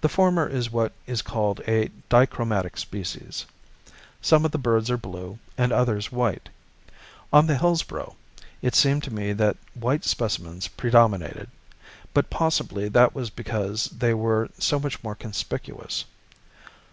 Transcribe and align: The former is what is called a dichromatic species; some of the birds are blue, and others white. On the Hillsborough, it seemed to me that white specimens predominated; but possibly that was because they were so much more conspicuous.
The 0.00 0.08
former 0.08 0.46
is 0.46 0.70
what 0.70 0.92
is 1.08 1.22
called 1.22 1.60
a 1.66 1.90
dichromatic 2.08 2.76
species; 2.78 3.46
some 4.22 4.44
of 4.44 4.52
the 4.52 4.60
birds 4.62 4.88
are 4.92 4.96
blue, 4.96 5.40
and 5.58 5.72
others 5.72 6.12
white. 6.12 6.48
On 7.32 7.48
the 7.48 7.58
Hillsborough, 7.58 8.14
it 8.62 8.76
seemed 8.76 9.02
to 9.02 9.12
me 9.12 9.32
that 9.32 9.56
white 9.74 10.04
specimens 10.04 10.68
predominated; 10.68 11.50
but 12.14 12.30
possibly 12.30 12.86
that 12.90 13.12
was 13.12 13.28
because 13.28 13.86
they 13.86 14.14
were 14.14 14.50
so 14.56 14.78
much 14.78 15.02
more 15.02 15.16
conspicuous. 15.16 16.04